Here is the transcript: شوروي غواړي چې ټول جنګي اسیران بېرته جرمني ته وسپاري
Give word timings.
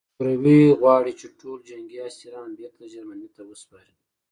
شوروي 0.15 0.61
غواړي 0.81 1.11
چې 1.19 1.27
ټول 1.39 1.57
جنګي 1.69 1.97
اسیران 2.09 2.49
بېرته 2.59 2.83
جرمني 2.93 3.29
ته 3.35 3.41
وسپاري 3.49 3.95